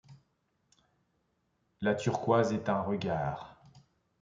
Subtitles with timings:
[1.81, 3.61] La turquoise est un regard;